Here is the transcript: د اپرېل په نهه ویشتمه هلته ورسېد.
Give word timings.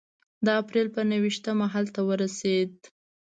د 0.45 0.47
اپرېل 0.61 0.87
په 0.95 1.01
نهه 1.09 1.19
ویشتمه 1.23 1.67
هلته 1.75 1.99
ورسېد. 2.03 2.73